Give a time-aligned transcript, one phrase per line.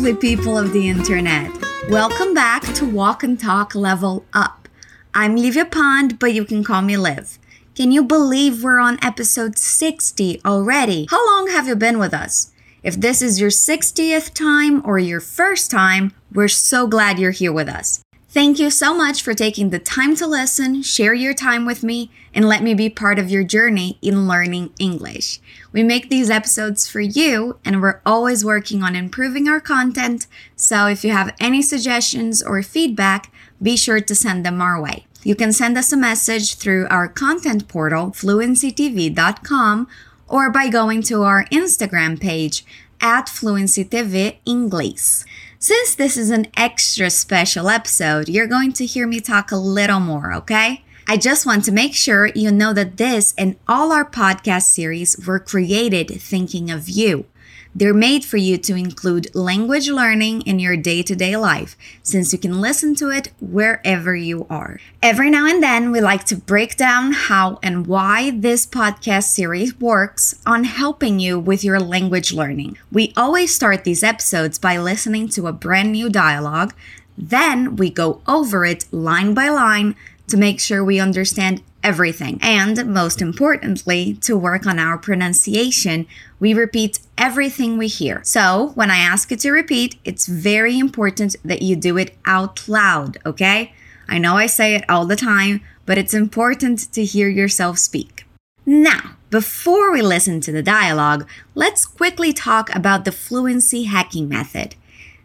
[0.00, 1.52] lovely people of the internet.
[1.90, 4.66] Welcome back to Walk and Talk Level Up.
[5.12, 7.38] I'm Livia Pond, but you can call me Liv.
[7.74, 11.06] Can you believe we're on episode 60 already?
[11.10, 12.50] How long have you been with us?
[12.82, 17.52] If this is your 60th time or your first time, we're so glad you're here
[17.52, 18.00] with us.
[18.32, 22.12] Thank you so much for taking the time to listen, share your time with me,
[22.32, 25.40] and let me be part of your journey in learning English.
[25.72, 30.28] We make these episodes for you, and we're always working on improving our content.
[30.54, 35.06] So if you have any suggestions or feedback, be sure to send them our way.
[35.24, 39.88] You can send us a message through our content portal, fluencytv.com,
[40.28, 42.64] or by going to our Instagram page
[43.00, 45.24] at fluencytv English.
[45.62, 50.00] Since this is an extra special episode, you're going to hear me talk a little
[50.00, 50.82] more, okay?
[51.06, 55.18] I just want to make sure you know that this and all our podcast series
[55.26, 57.26] were created thinking of you.
[57.72, 62.32] They're made for you to include language learning in your day to day life, since
[62.32, 64.80] you can listen to it wherever you are.
[65.00, 69.78] Every now and then, we like to break down how and why this podcast series
[69.78, 72.76] works on helping you with your language learning.
[72.90, 76.74] We always start these episodes by listening to a brand new dialogue.
[77.16, 79.94] Then we go over it line by line
[80.26, 82.38] to make sure we understand everything.
[82.42, 86.06] And most importantly, to work on our pronunciation,
[86.38, 88.20] we repeat everything we hear.
[88.24, 92.68] So when I ask you to repeat, it's very important that you do it out
[92.68, 93.72] loud, okay?
[94.08, 98.26] I know I say it all the time, but it's important to hear yourself speak.
[98.66, 104.74] Now, before we listen to the dialogue, let's quickly talk about the fluency hacking method.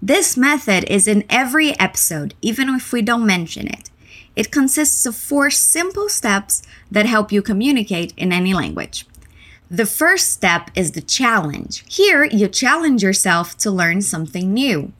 [0.00, 3.91] This method is in every episode, even if we don't mention it.
[4.34, 9.06] It consists of four simple steps that help you communicate in any language.
[9.70, 11.84] The first step is the challenge.
[11.88, 14.92] Here, you challenge yourself to learn something new.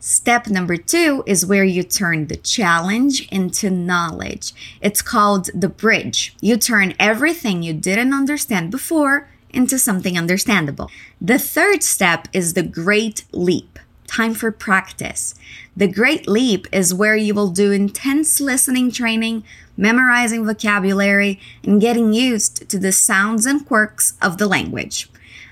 [0.00, 4.52] Step number two is where you turn the challenge into knowledge.
[4.82, 6.36] It's called the bridge.
[6.40, 10.90] You turn everything you didn't understand before into something understandable.
[11.20, 13.78] The third step is the great leap
[14.14, 15.34] time for practice.
[15.76, 19.42] The Great Leap is where you will do intense listening training,
[19.76, 25.10] memorizing vocabulary, and getting used to the sounds and quirks of the language.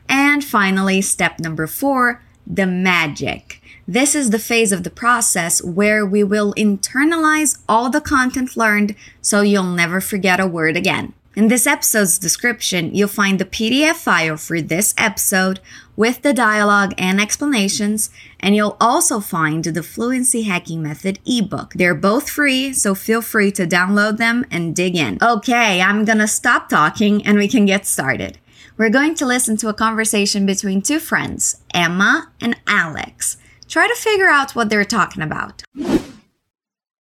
[0.08, 3.60] And finally, step number four, the magic.
[3.88, 8.94] This is the phase of the process where we will internalize all the content learned
[9.20, 11.14] so you'll never forget a word again.
[11.34, 15.60] In this episode's description, you'll find the PDF file for this episode
[15.96, 18.10] with the dialogue and explanations,
[18.40, 21.74] and you'll also find the Fluency Hacking Method ebook.
[21.74, 25.18] They're both free, so feel free to download them and dig in.
[25.22, 28.38] Okay, I'm gonna stop talking and we can get started.
[28.78, 33.36] We're going to listen to a conversation between two friends, Emma and Alex.
[33.68, 35.62] Try to figure out what they're talking about.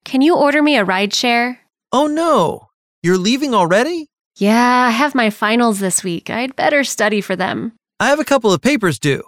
[0.04, 1.62] Can you order me a ride share?
[1.92, 2.68] Oh no!
[3.04, 4.08] You're leaving already?
[4.38, 6.30] Yeah, I have my finals this week.
[6.30, 7.74] I'd better study for them.
[8.02, 9.22] I have a couple of papers due.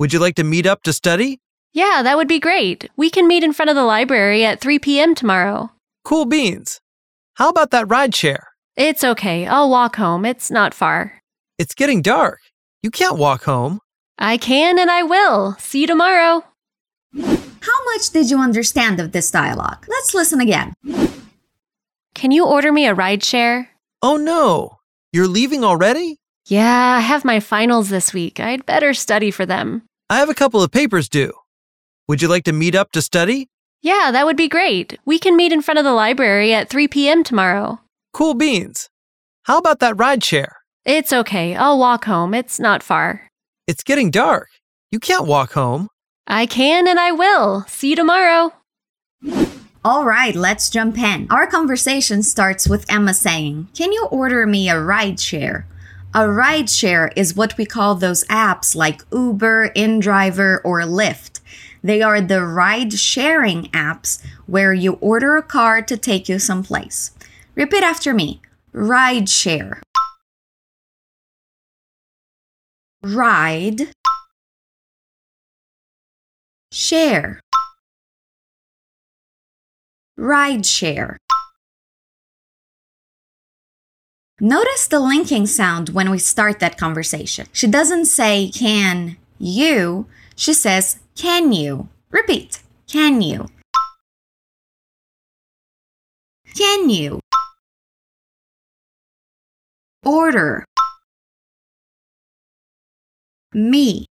[0.00, 1.38] Would you like to meet up to study?
[1.72, 2.90] Yeah, that would be great.
[2.96, 5.14] We can meet in front of the library at 3 p.m.
[5.14, 5.70] tomorrow.
[6.04, 6.80] Cool beans.
[7.34, 8.48] How about that ride share?
[8.76, 9.46] It's okay.
[9.46, 10.24] I'll walk home.
[10.24, 11.20] It's not far.
[11.60, 12.40] It's getting dark.
[12.82, 13.78] You can't walk home.
[14.18, 15.54] I can and I will.
[15.60, 16.42] See you tomorrow.
[17.14, 19.86] How much did you understand of this dialogue?
[19.88, 20.74] Let's listen again.
[22.16, 23.70] Can you order me a ride share?
[24.02, 24.78] Oh no!
[25.12, 26.18] You're leaving already?
[26.46, 28.40] Yeah, I have my finals this week.
[28.40, 29.82] I'd better study for them.
[30.10, 31.32] I have a couple of papers due.
[32.08, 33.48] Would you like to meet up to study?
[33.80, 34.98] Yeah, that would be great.
[35.04, 37.24] We can meet in front of the library at 3 p.m.
[37.24, 37.80] tomorrow.
[38.12, 38.90] Cool beans.
[39.44, 40.56] How about that ride share?
[40.84, 41.54] It's okay.
[41.54, 42.34] I'll walk home.
[42.34, 43.28] It's not far.
[43.66, 44.48] It's getting dark.
[44.90, 45.88] You can't walk home.
[46.26, 47.62] I can and I will.
[47.68, 48.52] See you tomorrow.
[49.84, 51.26] All right, let's jump in.
[51.30, 55.66] Our conversation starts with Emma saying, Can you order me a ride share?
[56.14, 61.40] A rideshare is what we call those apps like Uber, InDriver, or Lyft.
[61.82, 67.12] They are the ride sharing apps where you order a car to take you someplace.
[67.54, 68.42] Repeat after me
[68.74, 69.80] ride share.
[73.02, 73.88] Ride.
[76.70, 77.40] Share.
[80.18, 80.66] Ride
[84.44, 87.46] Notice the linking sound when we start that conversation.
[87.52, 90.06] She doesn't say, can you?
[90.34, 91.88] She says, can you?
[92.10, 93.46] Repeat, can you?
[96.56, 97.20] Can you?
[100.04, 100.64] Order.
[103.54, 104.06] Me.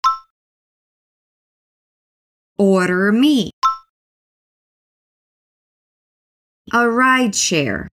[2.58, 3.50] order me?
[6.74, 7.88] A ride share.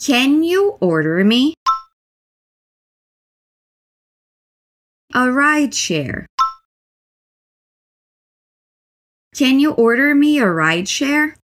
[0.00, 1.54] Can you order me?
[5.14, 6.26] A ride share.
[9.34, 11.36] Can you order me a ride share?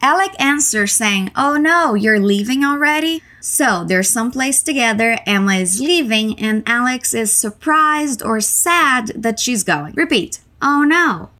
[0.00, 3.22] Alex answers saying, Oh no, you're leaving already?
[3.40, 9.64] So they're someplace together, Emma is leaving, and Alex is surprised or sad that she's
[9.64, 9.94] going.
[9.94, 11.30] Repeat, Oh no.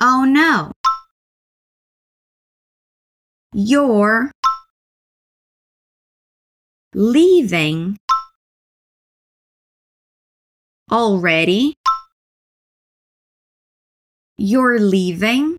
[0.00, 0.72] Oh no.
[3.54, 4.30] You're
[6.94, 7.96] leaving
[10.92, 11.74] already.
[14.36, 15.56] You're leaving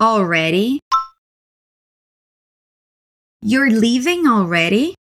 [0.00, 0.78] already.
[3.42, 4.94] You're leaving already?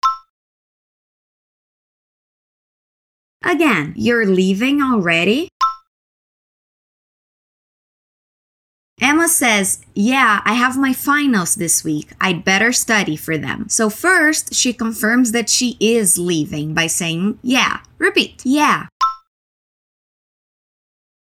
[3.43, 5.49] Again, you're leaving already?
[9.01, 12.13] Emma says, Yeah, I have my finals this week.
[12.21, 13.69] I'd better study for them.
[13.69, 17.81] So, first, she confirms that she is leaving by saying, Yeah.
[17.99, 18.87] Repeat, Yeah.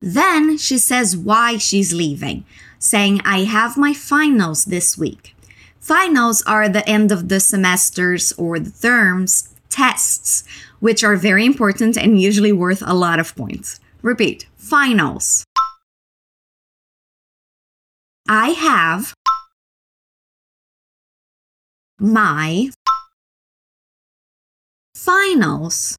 [0.01, 2.43] Then she says why she's leaving,
[2.79, 5.35] saying, I have my finals this week.
[5.79, 10.43] Finals are the end of the semesters or the terms tests,
[10.79, 13.79] which are very important and usually worth a lot of points.
[14.01, 15.45] Repeat, finals.
[18.33, 19.13] I have
[21.99, 22.69] my
[24.95, 25.97] finals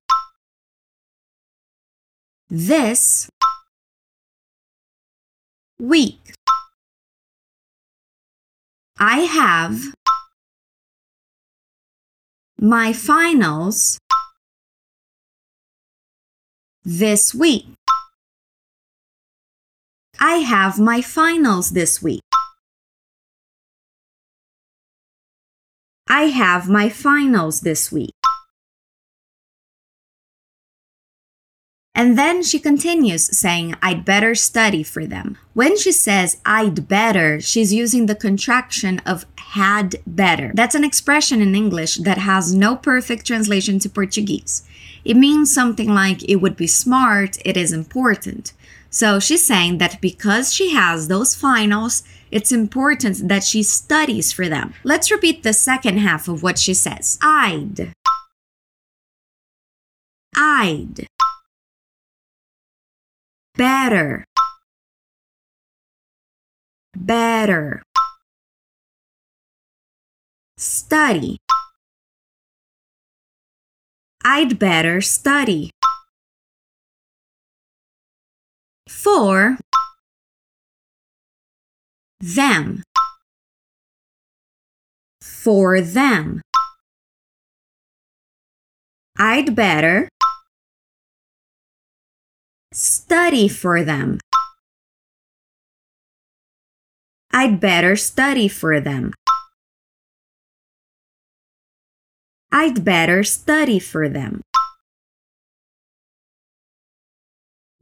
[2.49, 3.29] this
[5.79, 6.33] week.
[8.99, 9.93] I have
[12.59, 13.99] my finals
[16.83, 17.82] this week.
[20.25, 22.23] I have my finals this week.
[26.09, 28.15] I have my finals this week.
[31.93, 35.39] And then she continues saying, I'd better study for them.
[35.55, 39.27] When she says I'd better, she's using the contraction of
[39.57, 40.53] had better.
[40.55, 44.63] That's an expression in English that has no perfect translation to Portuguese.
[45.05, 48.53] It means something like it would be smart, it is important.
[48.93, 54.51] So she's saying that because she has those finals, it's important that she studies for
[54.51, 54.75] them.
[54.85, 57.19] Let's repeat the second half of what she says.
[57.23, 57.93] I'd.
[60.37, 61.07] I'd.
[63.57, 64.27] Better.
[66.95, 67.83] Better.
[70.59, 71.39] Study.
[74.23, 75.71] I'd better study.
[79.03, 79.59] For
[82.21, 82.85] them.
[85.21, 86.41] For them.
[89.19, 90.09] I'd better
[92.73, 94.21] study for them.
[97.33, 99.15] I'd better study for them.
[102.53, 104.43] I'd better study for them.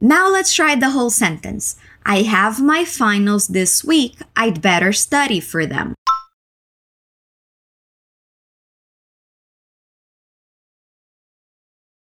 [0.03, 1.75] Now let's try the whole sentence.
[2.03, 4.17] I have my finals this week.
[4.35, 5.93] I'd better study for them.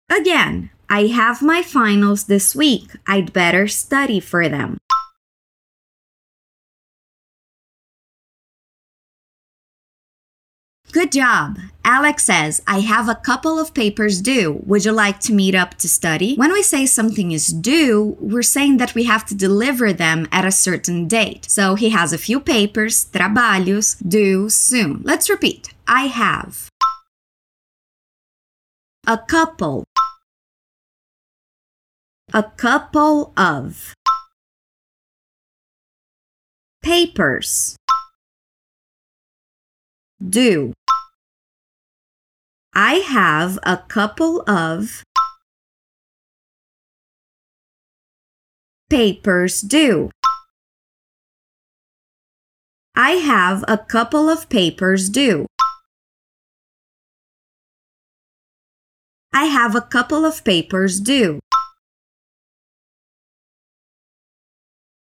[0.08, 2.96] Again, I have my finals this week.
[3.06, 4.78] I'd better study for them.
[10.92, 11.58] Good job!
[11.86, 14.60] Alex says, I have a couple of papers due.
[14.66, 16.34] Would you like to meet up to study?
[16.36, 20.44] When we say something is due, we're saying that we have to deliver them at
[20.44, 21.50] a certain date.
[21.50, 25.00] So he has a few papers, trabalhos, due soon.
[25.02, 25.72] Let's repeat.
[25.88, 26.68] I have
[29.06, 29.84] a couple,
[32.34, 33.94] a couple of
[36.82, 37.76] papers
[40.28, 40.74] due.
[42.74, 45.04] I have a couple of
[48.88, 50.10] papers due.
[52.96, 55.46] I have a couple of papers due.
[59.34, 61.40] I have a couple of papers due.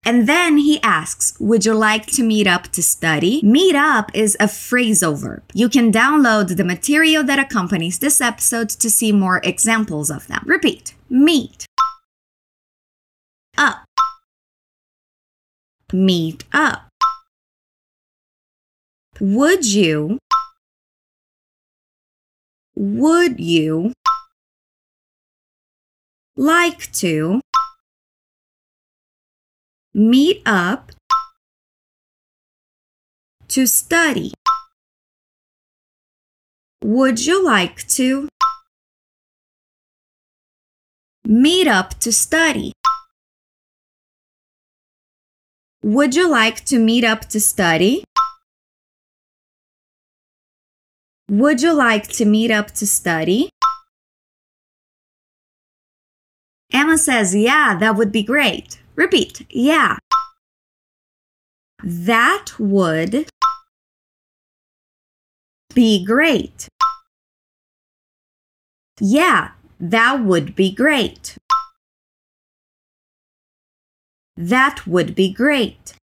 [0.06, 3.40] And then he asks, Would you like to meet up to study?
[3.42, 5.42] Meet up is a phrasal verb.
[5.52, 10.44] You can download the material that accompanies this episode to see more examples of them.
[10.46, 11.66] Repeat meet
[13.56, 13.84] up.
[15.92, 16.88] Meet up.
[19.20, 20.18] Would you?
[22.75, 23.92] Would you
[26.36, 27.40] like to
[29.96, 30.92] meet up
[33.48, 34.34] to study?
[36.84, 38.28] Would you like to
[41.24, 42.72] meet up to study?
[45.82, 48.04] Would you like to meet up to study?
[51.30, 53.48] Would you like to meet up to study?
[56.70, 58.78] Emma says, Yeah, that would be great.
[58.96, 59.98] Repeat, yeah.
[61.84, 63.28] That would
[65.74, 66.68] be great.
[68.98, 71.36] Yeah, that would be great.
[74.38, 75.94] That would be great.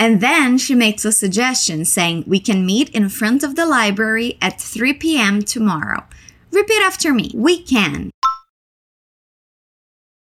[0.00, 4.38] And then she makes a suggestion saying, We can meet in front of the library
[4.42, 5.42] at 3 p.m.
[5.42, 6.04] tomorrow.
[6.50, 7.30] Repeat after me.
[7.34, 8.10] We can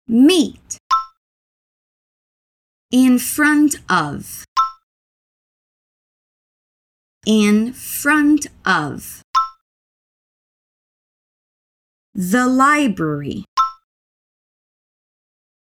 [0.06, 0.78] meet
[2.90, 4.44] in front of.
[7.26, 9.22] In front of.
[12.14, 13.44] The library.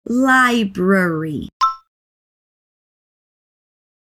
[0.07, 1.49] Library.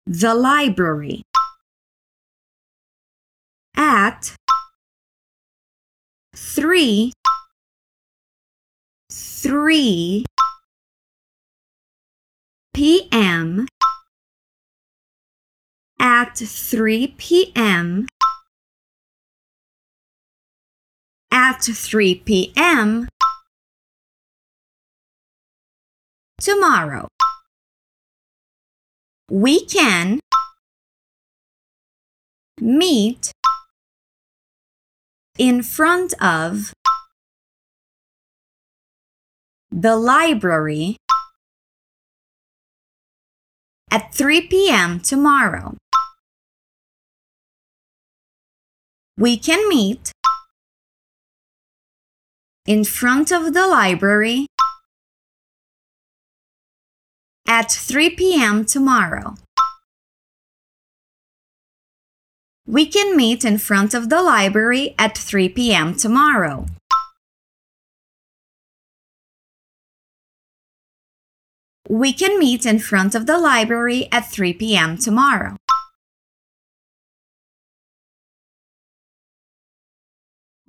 [0.05, 1.23] The library.
[3.75, 4.35] At
[6.35, 7.11] 3
[9.53, 10.25] 3
[12.73, 13.67] p.m.
[15.99, 18.07] at 3 p.m.
[21.31, 23.07] at 3 p.m.
[26.41, 27.07] tomorrow.
[29.29, 30.19] We can
[32.59, 33.31] meet
[35.37, 36.73] in front of
[39.73, 40.97] the library
[43.89, 44.99] at 3 p.m.
[44.99, 45.75] tomorrow.
[49.17, 50.11] We can meet
[52.67, 54.45] in front of the library
[57.47, 58.65] at 3 p.m.
[58.65, 59.35] tomorrow.
[62.67, 65.95] We can meet in front of the library at 3 p.m.
[65.95, 66.67] tomorrow.
[71.93, 74.97] We can meet in front of the library at 3 p.m.
[74.97, 75.57] tomorrow.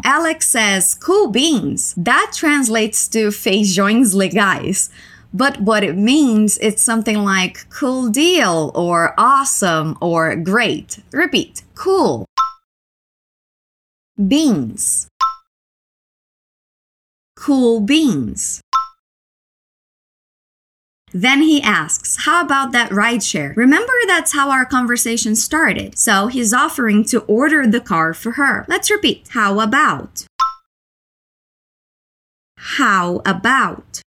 [0.04, 1.94] Alex says, cool beans.
[1.96, 4.90] That translates to feijões legais.
[5.32, 10.98] But what it means, it's something like cool deal or awesome or great.
[11.10, 12.26] Repeat, cool.
[14.28, 15.08] Beans.
[17.34, 18.60] Cool beans.
[21.16, 23.56] Then he asks, How about that rideshare?
[23.56, 25.96] Remember, that's how our conversation started.
[25.96, 28.64] So he's offering to order the car for her.
[28.68, 29.28] Let's repeat.
[29.28, 30.26] How about?
[32.56, 34.02] How about?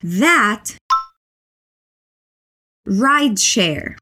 [0.00, 0.76] That
[2.88, 3.96] rideshare.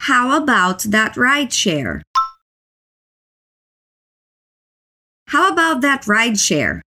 [0.00, 2.02] How about that rideshare?
[5.26, 6.82] How about that rideshare?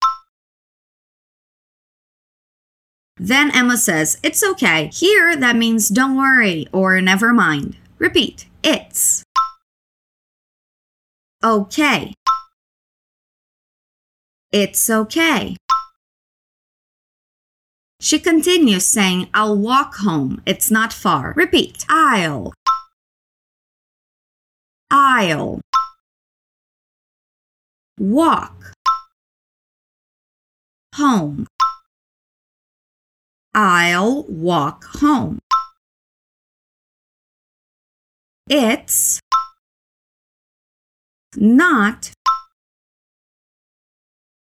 [3.18, 4.90] Then Emma says, It's okay.
[4.92, 7.76] Here, that means don't worry or never mind.
[7.98, 9.24] Repeat, it's
[11.42, 12.14] okay.
[14.52, 15.56] It's okay.
[18.00, 20.40] She continues saying, I'll walk home.
[20.46, 21.32] It's not far.
[21.36, 22.54] Repeat, I'll.
[24.90, 25.60] I'll.
[27.98, 28.72] Walk.
[30.94, 31.46] Home.
[33.60, 35.40] I'll walk home.
[38.48, 39.18] It's
[41.34, 42.12] not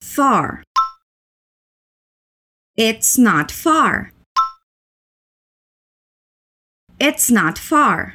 [0.03, 0.65] far.
[2.77, 4.11] It's not far.
[6.99, 8.15] It's not far.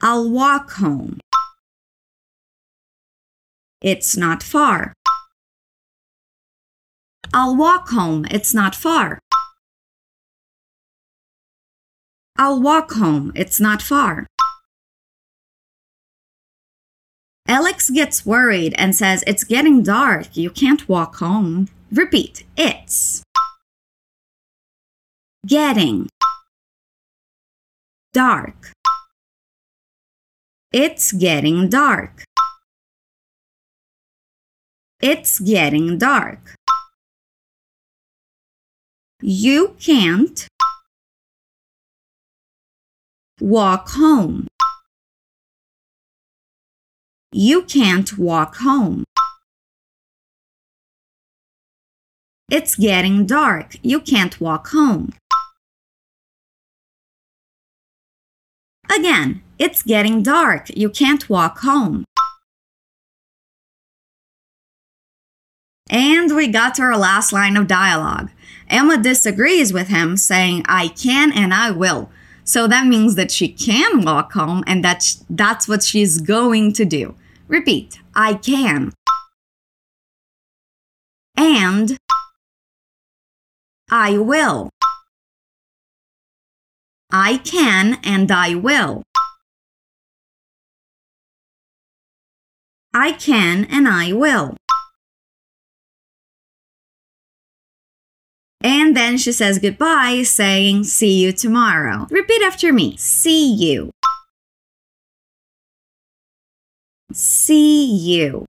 [0.00, 1.20] I'll walk home.
[3.80, 4.94] It's not far.
[7.34, 9.18] I'll walk home, it's not far.
[12.36, 14.26] I'll walk home, it's not far.
[17.48, 21.68] Alex gets worried and says, It's getting dark, you can't walk home.
[21.90, 23.22] Repeat, it's
[25.46, 26.08] getting
[28.12, 28.72] dark.
[30.70, 32.24] It's getting dark.
[35.00, 36.54] It's getting dark.
[39.24, 40.48] You can't
[43.40, 44.48] walk home.
[47.30, 49.04] You can't walk home.
[52.50, 53.76] It's getting dark.
[53.82, 55.12] You can't walk home.
[58.90, 60.68] Again, it's getting dark.
[60.76, 62.04] You can't walk home.
[65.88, 68.30] And we got to our last line of dialogue.
[68.72, 72.10] Emma disagrees with him, saying, I can and I will.
[72.44, 76.72] So that means that she can walk home and that sh- that's what she's going
[76.72, 77.14] to do.
[77.46, 78.92] Repeat, I can.
[81.36, 81.98] And
[83.90, 84.70] I will.
[87.10, 89.02] I can and I will.
[92.94, 94.56] I can and I will.
[98.64, 102.06] And then she says goodbye, saying, See you tomorrow.
[102.10, 102.96] Repeat after me.
[102.96, 103.90] See you.
[107.12, 108.46] See you.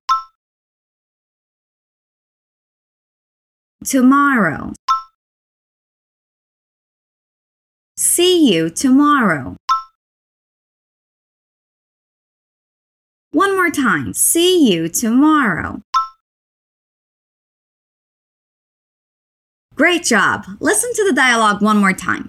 [3.84, 4.74] Tomorrow.
[7.98, 9.58] See you tomorrow.
[13.32, 14.14] One more time.
[14.14, 15.82] See you tomorrow.
[19.76, 20.46] Great job.
[20.60, 22.28] Listen to the dialogue one more time.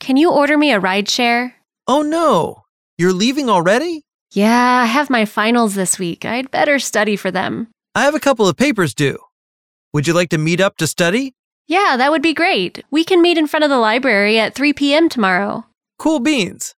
[0.00, 1.54] Can you order me a ride share?
[1.86, 2.62] Oh no!
[2.98, 4.02] You're leaving already?
[4.32, 6.24] Yeah, I have my finals this week.
[6.24, 7.68] I'd better study for them.
[7.94, 9.18] I have a couple of papers due.
[9.92, 11.34] Would you like to meet up to study?
[11.66, 12.84] Yeah, that would be great.
[12.90, 15.08] We can meet in front of the library at 3 p.m.
[15.08, 15.64] tomorrow.
[15.98, 16.74] Cool beans.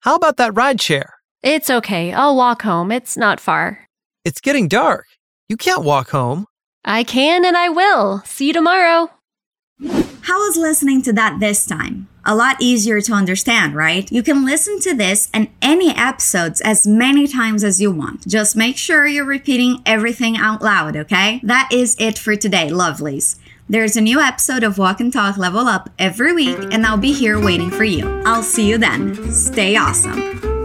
[0.00, 1.14] How about that ride share?
[1.42, 2.12] It's okay.
[2.12, 2.90] I'll walk home.
[2.92, 3.86] It's not far.
[4.24, 5.06] It's getting dark.
[5.48, 6.46] You can't walk home.
[6.86, 8.22] I can and I will.
[8.24, 9.10] See you tomorrow.
[10.22, 12.08] How was listening to that this time?
[12.24, 14.10] A lot easier to understand, right?
[14.10, 18.26] You can listen to this and any episodes as many times as you want.
[18.26, 21.40] Just make sure you're repeating everything out loud, okay?
[21.42, 23.36] That is it for today, lovelies.
[23.68, 27.12] There's a new episode of Walk and Talk Level Up every week, and I'll be
[27.12, 28.22] here waiting for you.
[28.24, 29.32] I'll see you then.
[29.32, 30.55] Stay awesome.